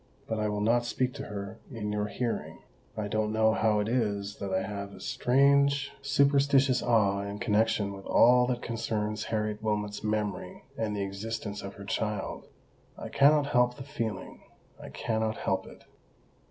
"But 0.27 0.39
I 0.39 0.49
will 0.49 0.61
not 0.61 0.83
speak 0.83 1.13
to 1.13 1.25
her 1.25 1.59
in 1.71 1.91
your 1.91 2.07
hearing. 2.07 2.57
I 2.97 3.07
don't 3.07 3.31
know 3.31 3.53
how 3.53 3.79
it 3.81 3.87
is 3.87 4.37
that 4.37 4.51
I 4.51 4.63
have 4.63 4.93
a 4.95 4.99
strange 4.99 5.91
superstitious 6.01 6.81
awe 6.81 7.21
in 7.21 7.37
connexion 7.37 7.93
with 7.93 8.07
all 8.07 8.47
that 8.47 8.63
concerns 8.63 9.25
Harriet 9.25 9.61
Wilmot's 9.61 10.03
memory 10.03 10.63
and 10.75 10.95
the 10.95 11.03
existence 11.03 11.61
of 11.61 11.75
her 11.75 11.85
child. 11.85 12.47
I 12.97 13.09
cannot 13.09 13.45
help 13.45 13.75
the 13.75 13.83
feeling—I 13.83 14.89
cannot 14.89 15.37
help 15.37 15.67
it." 15.67 15.83